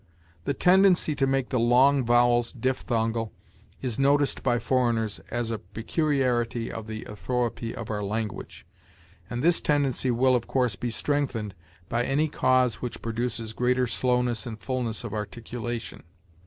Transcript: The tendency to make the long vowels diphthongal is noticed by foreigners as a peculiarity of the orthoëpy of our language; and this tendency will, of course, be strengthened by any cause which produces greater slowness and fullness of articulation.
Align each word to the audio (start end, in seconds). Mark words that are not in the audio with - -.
The 0.45 0.55
tendency 0.55 1.13
to 1.13 1.27
make 1.27 1.49
the 1.49 1.59
long 1.59 2.03
vowels 2.03 2.51
diphthongal 2.53 3.29
is 3.83 3.99
noticed 3.99 4.41
by 4.41 4.57
foreigners 4.57 5.19
as 5.29 5.51
a 5.51 5.59
peculiarity 5.59 6.71
of 6.71 6.87
the 6.87 7.05
orthoëpy 7.05 7.73
of 7.75 7.91
our 7.91 8.03
language; 8.03 8.65
and 9.29 9.43
this 9.43 9.61
tendency 9.61 10.09
will, 10.09 10.35
of 10.35 10.47
course, 10.47 10.75
be 10.75 10.89
strengthened 10.89 11.53
by 11.87 12.03
any 12.03 12.27
cause 12.29 12.81
which 12.81 13.03
produces 13.03 13.53
greater 13.53 13.85
slowness 13.85 14.47
and 14.47 14.59
fullness 14.59 15.03
of 15.03 15.13
articulation. 15.13 16.01